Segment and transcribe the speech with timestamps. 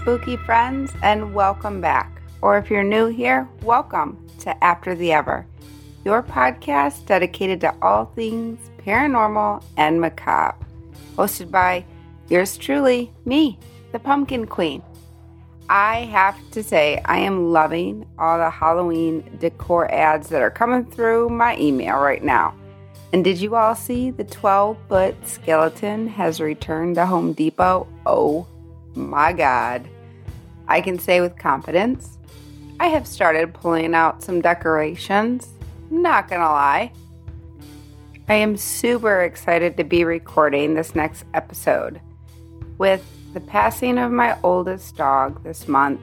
[0.00, 2.22] spooky friends, and welcome back.
[2.40, 5.44] Or if you're new here, welcome to After the Ever,
[6.06, 10.56] your podcast dedicated to all things paranormal and macabre.
[11.16, 11.84] Hosted by
[12.30, 13.58] yours truly, me,
[13.92, 14.82] the Pumpkin Queen.
[15.68, 20.86] I have to say, I am loving all the Halloween decor ads that are coming
[20.86, 22.54] through my email right now.
[23.12, 27.86] And did you all see the 12 foot skeleton has returned to Home Depot?
[28.06, 28.46] Oh
[28.94, 29.88] my God.
[30.68, 32.18] I can say with confidence,
[32.78, 35.48] I have started pulling out some decorations.
[35.90, 36.92] Not gonna lie.
[38.28, 42.00] I am super excited to be recording this next episode.
[42.78, 46.00] With the passing of my oldest dog this month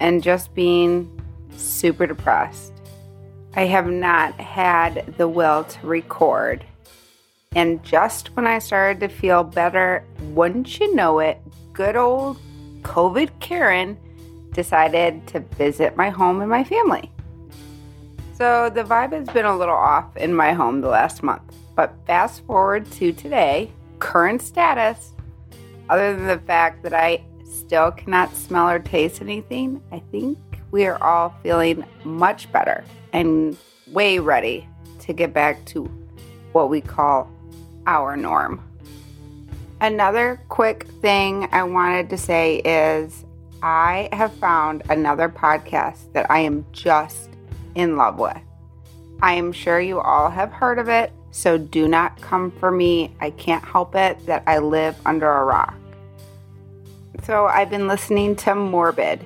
[0.00, 1.08] and just being
[1.56, 2.72] super depressed,
[3.54, 6.64] I have not had the will to record.
[7.54, 11.40] And just when I started to feel better, wouldn't you know it,
[11.74, 12.38] good old
[12.82, 13.98] COVID Karen
[14.52, 17.10] decided to visit my home and my family.
[18.38, 21.42] So the vibe has been a little off in my home the last month.
[21.74, 25.12] But fast forward to today, current status,
[25.88, 30.38] other than the fact that I still cannot smell or taste anything, I think
[30.70, 33.56] we are all feeling much better and
[33.88, 34.68] way ready
[35.00, 35.84] to get back to
[36.52, 37.30] what we call
[37.86, 38.62] our norm.
[39.84, 43.26] Another quick thing I wanted to say is
[43.62, 47.28] I have found another podcast that I am just
[47.74, 48.38] in love with.
[49.20, 53.14] I am sure you all have heard of it, so do not come for me.
[53.20, 55.76] I can't help it that I live under a rock.
[57.24, 59.22] So I've been listening to Morbid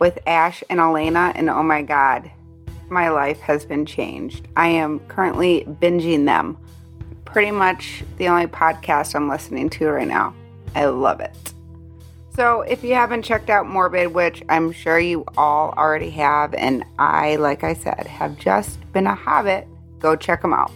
[0.00, 2.28] with Ash and Alaina, and oh my god,
[2.90, 4.48] my life has been changed.
[4.56, 6.58] I am currently binging them.
[7.32, 10.34] Pretty much the only podcast I'm listening to right now.
[10.74, 11.36] I love it.
[12.34, 16.84] So, if you haven't checked out Morbid, which I'm sure you all already have, and
[16.98, 20.72] I, like I said, have just been a habit, go check them out.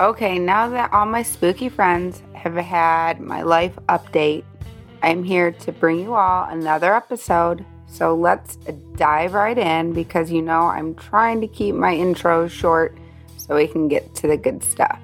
[0.00, 4.44] Okay, now that all my spooky friends have had my life update,
[5.02, 8.56] I'm here to bring you all another episode so let's
[8.96, 12.96] dive right in because you know I'm trying to keep my intros short
[13.36, 15.00] so we can get to the good stuff.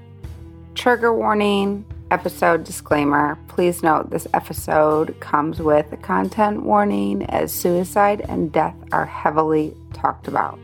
[0.74, 3.38] Trigger warning, episode disclaimer.
[3.48, 9.76] Please note this episode comes with a content warning as suicide and death are heavily
[9.92, 10.58] talked about.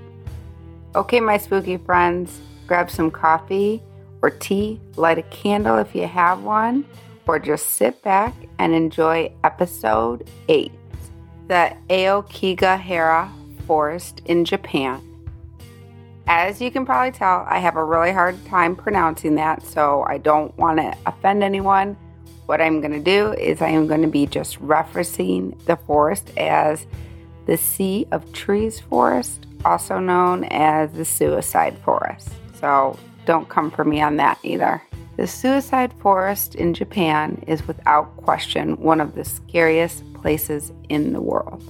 [0.95, 3.83] Okay, my spooky friends, grab some coffee
[4.23, 6.85] or tea, light a candle if you have one,
[7.27, 10.73] or just sit back and enjoy episode 8
[11.49, 13.31] the Aokigahara
[13.67, 15.08] Forest in Japan.
[16.31, 20.19] As you can probably tell, I have a really hard time pronouncing that, so I
[20.19, 21.97] don't want to offend anyone.
[22.45, 26.31] What I'm going to do is I am going to be just referencing the forest
[26.37, 26.87] as
[27.47, 32.29] the Sea of Trees Forest, also known as the Suicide Forest.
[32.61, 34.83] So don't come for me on that either.
[35.17, 41.23] The suicide forest in Japan is without question one of the scariest places in the
[41.23, 41.63] world.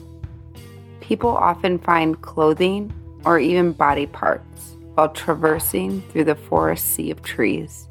[1.01, 2.93] People often find clothing
[3.25, 7.87] or even body parts while traversing through the forest sea of trees.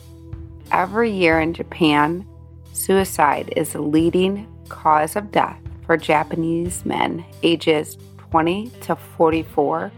[0.72, 2.28] Every year in Japan,
[2.74, 7.98] suicide is the leading cause of death for Japanese men ages
[8.30, 9.92] 20 to 44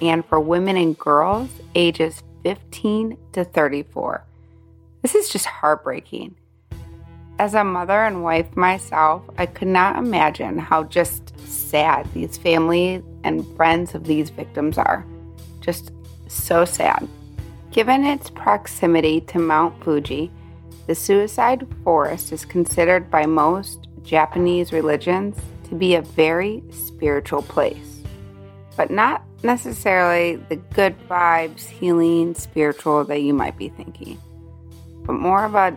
[0.00, 4.24] and for women and girls ages 15 to 34.
[5.02, 6.34] This is just heartbreaking.
[7.38, 13.02] As a mother and wife myself, I could not imagine how just sad these families
[13.24, 15.04] and friends of these victims are.
[15.60, 15.92] Just
[16.28, 17.08] so sad.
[17.70, 20.30] Given its proximity to Mount Fuji,
[20.86, 25.38] the suicide forest is considered by most Japanese religions
[25.68, 28.00] to be a very spiritual place,
[28.76, 34.20] but not necessarily the good vibes, healing, spiritual that you might be thinking,
[35.04, 35.76] but more of a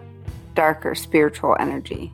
[0.56, 2.12] darker spiritual energy,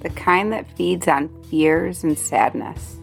[0.00, 2.96] the kind that feeds on fears and sadness.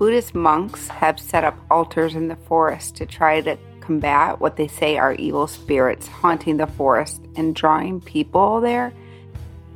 [0.00, 4.66] Buddhist monks have set up altars in the forest to try to combat what they
[4.66, 8.94] say are evil spirits haunting the forest and drawing people there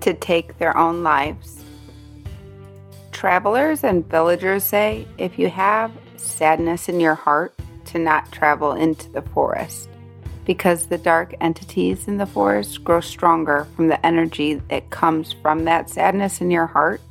[0.01, 1.63] to take their own lives.
[3.13, 7.55] Travelers and villagers say if you have sadness in your heart,
[7.85, 9.91] to not travel into the forest
[10.47, 15.67] because the dark entities in the forest grow stronger from the energy that comes from
[15.67, 17.03] that sadness in your heart.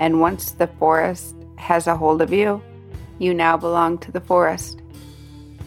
[0.00, 2.62] And once the forest has a hold of you,
[3.18, 4.82] you now belong to the forest.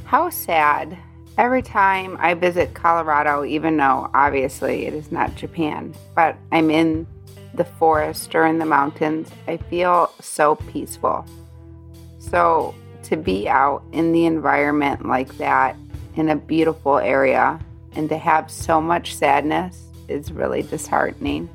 [0.05, 0.97] How sad.
[1.37, 7.07] Every time I visit Colorado, even though obviously it is not Japan, but I'm in
[7.53, 11.25] the forest or in the mountains, I feel so peaceful.
[12.17, 15.75] So, to be out in the environment like that
[16.15, 17.59] in a beautiful area
[17.95, 21.49] and to have so much sadness is really disheartening.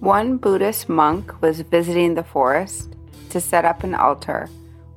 [0.00, 2.96] One Buddhist monk was visiting the forest
[3.28, 4.48] to set up an altar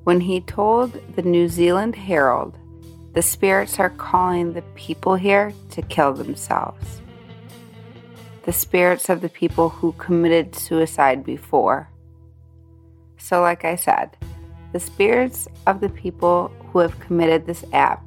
[0.04, 2.58] when he told the New Zealand Herald
[3.14, 7.02] the spirits are calling the people here to kill themselves.
[8.44, 11.90] The spirits of the people who committed suicide before.
[13.18, 14.16] So, like I said,
[14.72, 18.06] the spirits of the people who have committed this act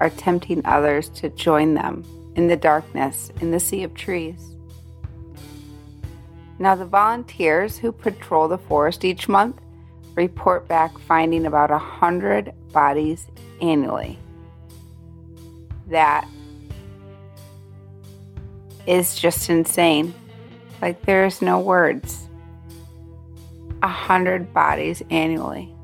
[0.00, 2.04] are tempting others to join them
[2.34, 4.55] in the darkness in the sea of trees.
[6.58, 9.60] Now, the volunteers who patrol the forest each month
[10.14, 13.26] report back finding about a hundred bodies
[13.60, 14.18] annually.
[15.88, 16.26] That
[18.86, 20.14] is just insane.
[20.80, 22.28] Like, there's no words.
[23.82, 25.74] A hundred bodies annually.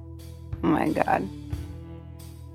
[0.64, 1.28] Oh my God.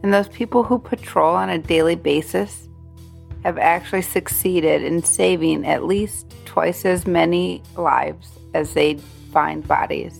[0.01, 2.66] And those people who patrol on a daily basis
[3.47, 8.95] have actually succeeded in saving at least twice as many lives as they
[9.31, 10.19] find bodies.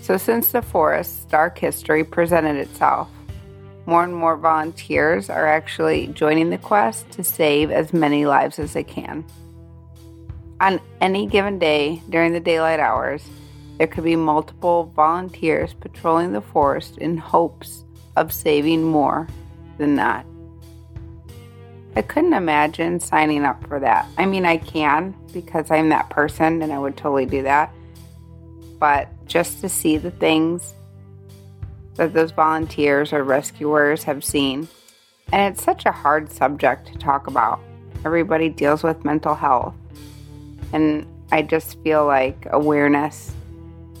[0.00, 3.08] So, since the forest's dark history presented itself,
[3.86, 8.72] more and more volunteers are actually joining the quest to save as many lives as
[8.72, 9.24] they can.
[10.60, 13.24] On any given day during the daylight hours,
[13.76, 17.84] there could be multiple volunteers patrolling the forest in hopes
[18.16, 19.28] of saving more
[19.78, 20.26] than that.
[21.96, 24.06] I couldn't imagine signing up for that.
[24.16, 27.72] I mean, I can because I'm that person and I would totally do that.
[28.78, 30.74] But just to see the things
[31.98, 34.68] that those volunteers or rescuers have seen.
[35.32, 37.60] And it's such a hard subject to talk about.
[38.04, 39.74] Everybody deals with mental health.
[40.72, 43.34] And I just feel like awareness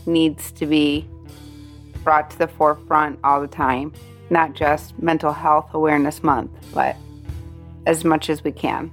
[0.06, 1.06] needs to be
[2.04, 3.92] brought to the forefront all the time.
[4.30, 6.96] Not just Mental Health Awareness Month, but
[7.88, 8.92] as much as we can.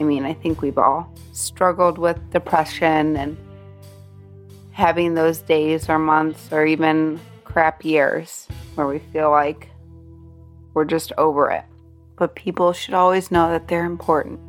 [0.00, 3.36] I mean, I think we've all struggled with depression and
[4.72, 9.70] having those days or months or even crap years where we feel like
[10.74, 11.64] we're just over it.
[12.16, 14.40] But people should always know that they're important.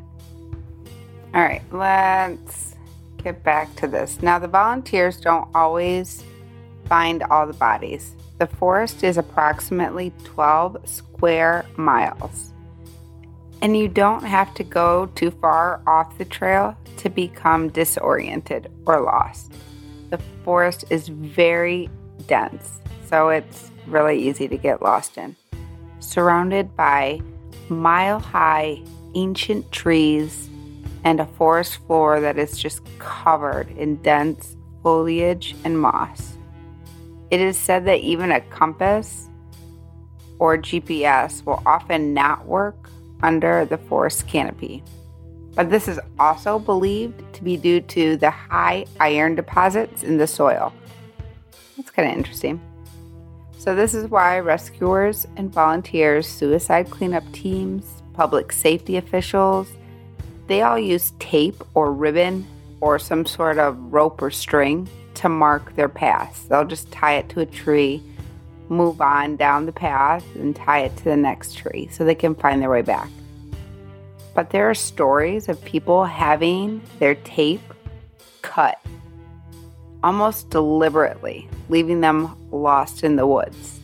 [1.36, 2.76] All right, let's
[3.24, 4.24] get back to this.
[4.24, 6.24] Now, the volunteers don't always
[6.86, 8.16] find all the bodies.
[8.40, 12.53] The forest is approximately 12 square miles.
[13.64, 19.02] And you don't have to go too far off the trail to become disoriented or
[19.02, 19.52] lost
[20.14, 21.90] the forest is very
[22.28, 25.36] dense, so it's really easy to get lost in.
[26.02, 27.20] Surrounded by
[27.68, 28.80] mile high
[29.16, 30.52] ancient trees
[31.04, 36.38] and a forest floor that is just covered in dense foliage and moss.
[37.32, 39.28] It is said that even a compass
[40.38, 42.88] or GPS will often not work
[43.24, 44.84] under the forest canopy
[45.56, 50.28] but this is also believed to be due to the high iron deposits in the
[50.28, 50.74] soil.
[51.78, 52.60] That's kind of interesting.
[53.58, 59.72] So, this is why rescuers and volunteers, suicide cleanup teams, public safety officials,
[60.48, 62.46] they all use tape or ribbon
[62.82, 66.44] or some sort of rope or string to mark their paths.
[66.46, 68.04] They'll just tie it to a tree,
[68.74, 72.36] move on down the path, and tie it to the next tree so they can
[72.36, 73.10] find their way back.
[74.36, 77.62] But there are stories of people having their tape
[78.42, 78.80] cut
[80.04, 83.80] almost deliberately, leaving them lost in the woods.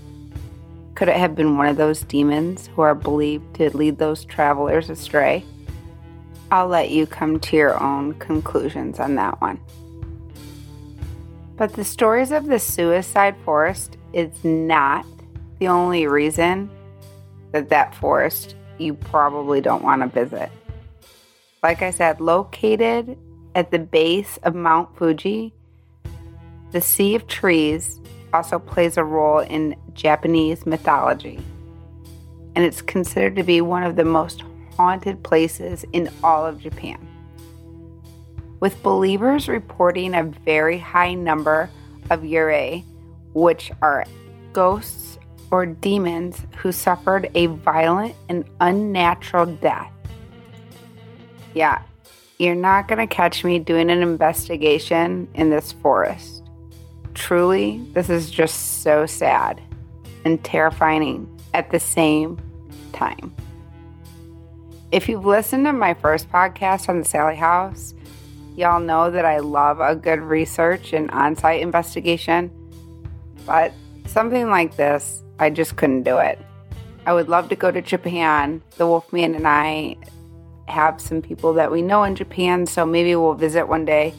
[0.96, 4.90] Could it have been one of those demons who are believed to lead those travelers
[4.90, 5.46] astray?
[6.52, 9.62] I'll let you come to your own conclusions on that one.
[11.56, 15.06] But the stories of the suicide forest is not
[15.60, 16.70] the only reason
[17.52, 20.52] that that forest you probably don't want to visit.
[21.62, 23.18] Like I said, located
[23.56, 25.54] at the base of Mount Fuji,
[26.72, 28.00] the Sea of Trees
[28.34, 31.40] also plays a role in Japanese mythology.
[32.56, 34.44] And it's considered to be one of the most
[34.78, 37.06] haunted places in all of Japan.
[38.60, 41.70] With believers reporting a very high number
[42.10, 42.84] of yurei,
[43.40, 44.06] which are
[44.54, 45.18] ghosts
[45.52, 49.92] or demons who suffered a violent and unnatural death.
[51.54, 51.82] Yeah,
[52.38, 56.44] you're not going to catch me doing an investigation in this forest.
[57.14, 59.62] Truly, this is just so sad
[60.26, 62.40] and terrifying at the same
[62.94, 63.34] time.
[64.92, 67.94] If you've listened to my first podcast on the Sallie House,
[68.60, 72.52] Y'all know that I love a good research and on site investigation,
[73.50, 73.74] but
[74.06, 76.38] something like this, I just couldn't do it.
[77.08, 78.62] I would love to go to Japan.
[78.78, 79.98] The Wolfman and I
[80.68, 84.14] have some people that we know in Japan, so maybe we'll visit one day,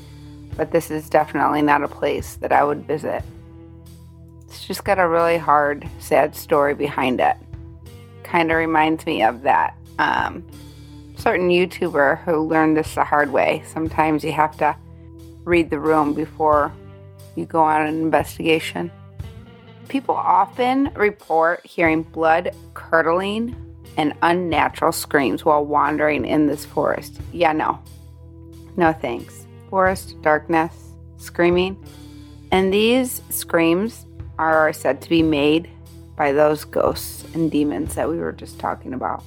[0.56, 3.22] but this is definitely not a place that I would visit.
[4.49, 7.37] It's just got a really hard, sad story behind it.
[8.25, 10.44] Kind of reminds me of that um,
[11.16, 13.62] certain YouTuber who learned this the hard way.
[13.64, 14.75] Sometimes you have to
[15.44, 16.72] read the room before
[17.37, 18.90] you go on an investigation.
[19.90, 23.56] People often report hearing blood curdling
[23.97, 27.20] and unnatural screams while wandering in this forest.
[27.32, 27.80] Yeah, no.
[28.76, 29.49] No thanks.
[29.68, 30.73] Forest, darkness,
[31.16, 31.76] screaming.
[32.52, 34.06] And these screams
[34.38, 35.68] are said to be made
[36.16, 39.25] by those ghosts and demons that we were just talking about.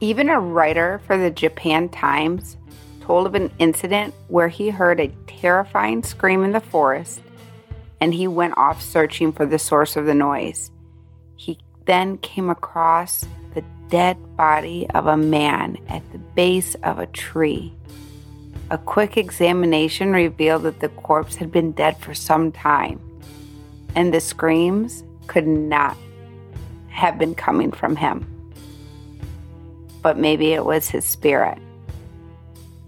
[0.00, 2.56] Even a writer for the Japan Times
[3.02, 7.20] told of an incident where he heard a terrifying scream in the forest
[8.00, 10.70] and he went off searching for the source of the noise.
[11.36, 17.06] He then came across the dead body of a man at the base of a
[17.06, 17.74] tree.
[18.70, 23.00] A quick examination revealed that the corpse had been dead for some time
[23.94, 25.96] and the screams could not
[26.88, 28.26] have been coming from him.
[30.02, 31.58] But maybe it was his spirit.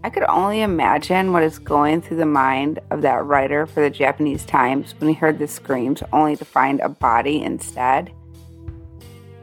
[0.02, 3.90] I could only imagine what is going through the mind of that writer for the
[3.90, 8.10] Japanese Times when he heard the screams only to find a body instead.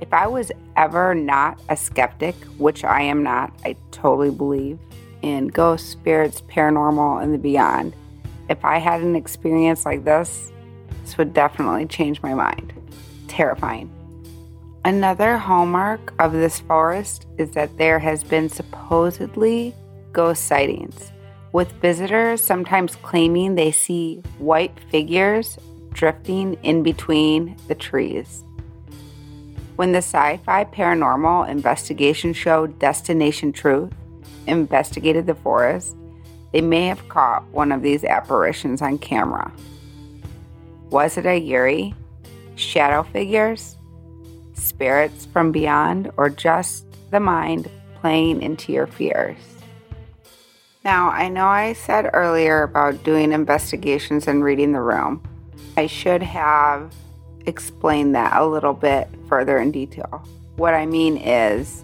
[0.02, 4.80] If I was ever not a skeptic, which I am not, I totally believe
[5.22, 7.96] in ghosts, spirits, paranormal, and the beyond.
[8.50, 10.52] If I had an experience like this,
[11.04, 12.74] this would definitely change my mind.
[13.28, 13.92] Terrifying.
[14.86, 19.76] Another hallmark of this forest is that there has been supposedly
[20.18, 21.12] ghost sightings,
[21.54, 25.60] with visitors sometimes claiming they see white figures
[25.94, 28.44] drifting in between the trees.
[29.76, 33.94] When the sci fi paranormal investigation show Destination Truth
[34.48, 35.96] investigated the forest,
[36.52, 39.52] they may have caught one of these apparitions on camera.
[40.90, 41.94] Was it a Yuri?
[42.56, 43.78] Shadow figures?
[44.54, 46.10] Spirits from beyond?
[46.18, 47.70] Or just the mind
[48.02, 49.57] playing into your fears?
[50.84, 55.22] Now, I know I said earlier about doing investigations and reading the room.
[55.76, 56.94] I should have
[57.46, 60.24] explained that a little bit further in detail.
[60.56, 61.84] What I mean is,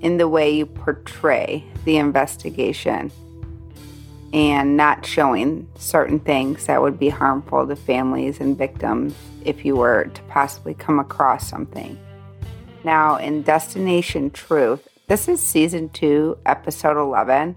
[0.00, 3.10] in the way you portray the investigation
[4.32, 9.74] and not showing certain things that would be harmful to families and victims if you
[9.74, 11.98] were to possibly come across something.
[12.84, 17.56] Now, in Destination Truth, this is season two, episode 11.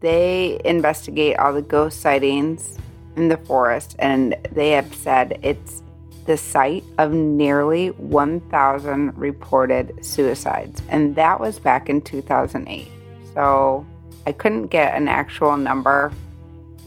[0.00, 2.78] They investigate all the ghost sightings
[3.16, 5.82] in the forest, and they have said it's
[6.26, 12.88] the site of nearly 1,000 reported suicides, and that was back in 2008.
[13.34, 13.86] So,
[14.26, 16.12] I couldn't get an actual number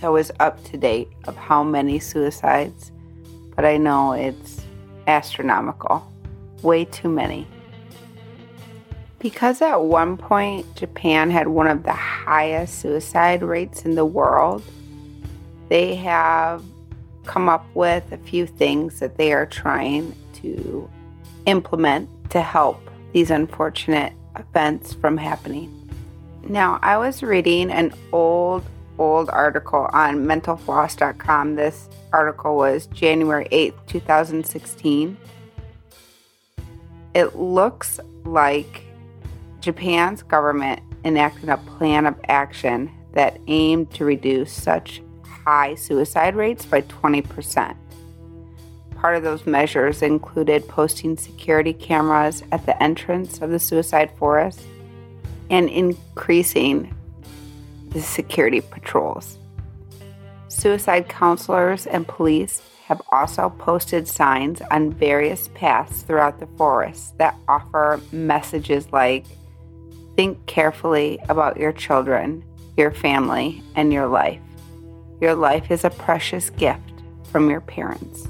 [0.01, 2.91] that was up to date of how many suicides,
[3.55, 4.62] but I know it's
[5.08, 6.10] astronomical.
[6.62, 7.48] Way too many.
[9.24, 14.62] Because at one point Japan had one of the highest suicide rates in the world,
[15.70, 16.62] they have
[17.25, 20.89] come up with a few things that they are trying to
[21.46, 22.82] implement to help
[23.13, 25.72] these unfortunate events from happening.
[26.50, 28.65] Now, I was reading an old,
[28.98, 31.56] old article on mentalfloss.com.
[31.56, 35.15] This article was January 8th, 2016.
[37.13, 38.84] It looks like
[39.63, 46.65] Japan's government enacted a plan of action that aimed to reduce such high suicide rates
[46.65, 47.74] by 20%.
[48.98, 54.62] Part of those measures included posting security cameras at the entrance of the suicide forest
[55.50, 56.93] and increasing
[57.91, 59.38] the security patrols.
[60.50, 67.38] Suicide counselors and police have also posted signs on various paths throughout the forest that
[67.48, 69.24] offer messages like
[70.15, 72.43] Think carefully about your children,
[72.77, 74.41] your family, and your life.
[75.20, 76.93] Your life is a precious gift
[77.32, 78.27] from your parents.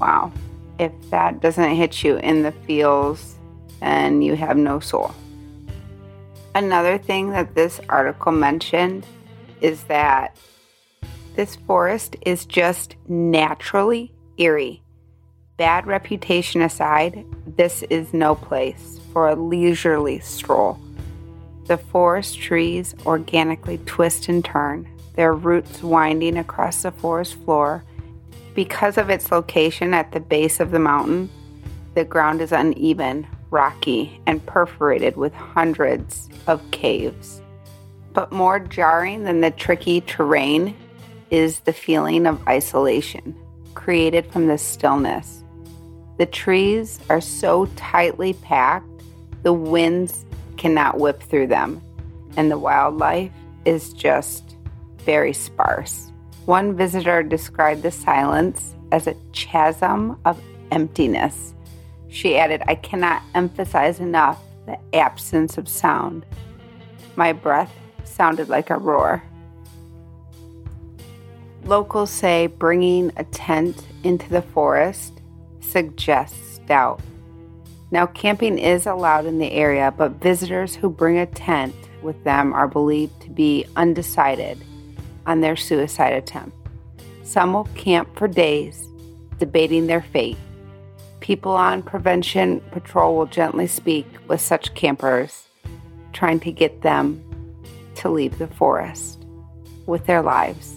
[0.00, 0.32] Wow.
[0.78, 3.36] If that doesn't hit you in the feels,
[3.80, 5.14] then you have no soul.
[6.54, 9.06] Another thing that this article mentioned
[9.60, 10.36] is that
[11.36, 14.82] this forest is just naturally eerie.
[15.56, 17.24] Bad reputation aside,
[17.56, 20.80] this is no place for a leisurely stroll.
[21.66, 27.84] The forest trees organically twist and turn, their roots winding across the forest floor.
[28.54, 31.30] Because of its location at the base of the mountain,
[31.94, 37.40] the ground is uneven, rocky, and perforated with hundreds of caves.
[38.12, 40.76] But more jarring than the tricky terrain
[41.30, 43.34] is the feeling of isolation
[43.74, 45.42] created from the stillness.
[46.18, 48.86] The trees are so tightly packed,
[49.42, 50.24] the winds
[50.56, 51.82] cannot whip through them,
[52.36, 53.32] and the wildlife
[53.64, 54.56] is just
[54.98, 56.12] very sparse.
[56.46, 61.54] One visitor described the silence as a chasm of emptiness.
[62.08, 66.24] She added, I cannot emphasize enough the absence of sound.
[67.16, 67.72] My breath
[68.04, 69.22] sounded like a roar.
[71.64, 75.20] Locals say bringing a tent into the forest
[75.60, 77.00] suggests doubt.
[77.94, 82.52] Now, camping is allowed in the area, but visitors who bring a tent with them
[82.52, 84.58] are believed to be undecided
[85.26, 86.56] on their suicide attempt.
[87.22, 88.88] Some will camp for days,
[89.38, 90.36] debating their fate.
[91.20, 95.46] People on prevention patrol will gently speak with such campers,
[96.12, 97.22] trying to get them
[97.94, 99.24] to leave the forest
[99.86, 100.74] with their lives.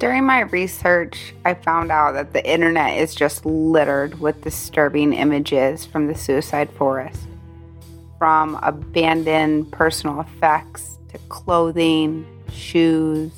[0.00, 5.84] During my research, I found out that the internet is just littered with disturbing images
[5.84, 7.20] from the suicide forest.
[8.18, 13.32] From abandoned personal effects to clothing, shoes,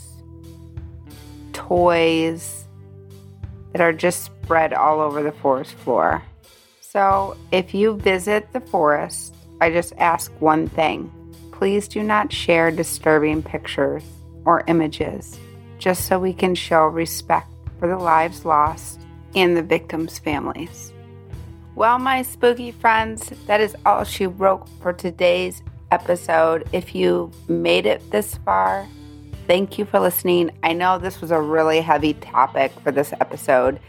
[1.52, 2.64] toys
[3.72, 6.22] that are just spread all over the forest floor.
[6.80, 11.10] So, if you visit the forest, I just ask one thing
[11.50, 14.04] please do not share disturbing pictures
[14.44, 15.40] or images
[15.82, 17.48] just so we can show respect
[17.80, 19.00] for the lives lost
[19.34, 20.92] and the victims' families.
[21.74, 26.68] Well, my spooky friends, that is all she wrote for today's episode.
[26.72, 28.86] If you made it this far,
[29.48, 30.52] thank you for listening.
[30.62, 33.80] I know this was a really heavy topic for this episode.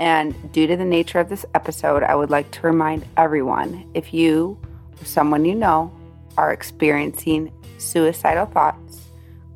[0.00, 4.12] And due to the nature of this episode, I would like to remind everyone if
[4.12, 4.58] you
[5.00, 5.92] or someone you know
[6.36, 9.00] are experiencing suicidal thoughts,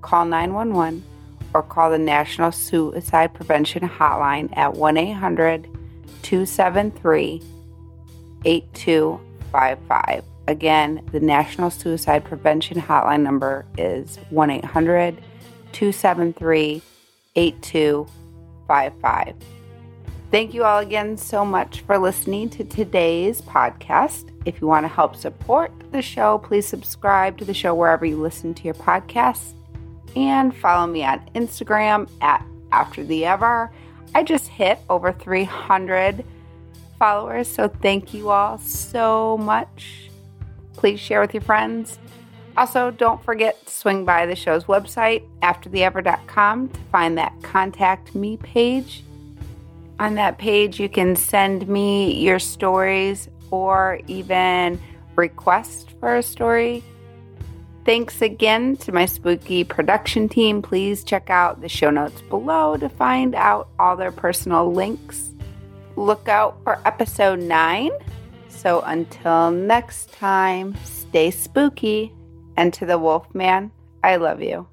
[0.02, 1.02] call 911
[1.54, 5.68] or call the National Suicide Prevention Hotline at 1 800
[6.22, 7.42] 273
[8.44, 10.24] 8255.
[10.46, 15.16] Again, the National Suicide Prevention Hotline number is 1 800
[15.72, 16.82] 273
[17.36, 19.34] 8255.
[20.30, 24.30] Thank you all again so much for listening to today's podcast.
[24.44, 28.16] If you want to help support the show, please subscribe to the show wherever you
[28.16, 29.54] listen to your podcasts
[30.16, 33.70] and follow me on Instagram at After the Ever.
[34.14, 36.24] I just hit over 300
[36.98, 40.10] followers, so thank you all so much.
[40.74, 41.98] Please share with your friends.
[42.56, 48.36] Also, don't forget to swing by the show's website, aftertheever.com, to find that contact me
[48.36, 49.04] page.
[49.98, 54.80] On that page, you can send me your stories or even
[55.16, 56.82] request for a story
[57.84, 60.60] Thanks again to my spooky production team.
[60.60, 65.30] Please check out the show notes below to find out all their personal links.
[65.96, 67.90] Look out for episode 9.
[68.48, 72.12] So until next time, stay spooky.
[72.56, 73.70] And to the Wolfman,
[74.04, 74.68] I love you.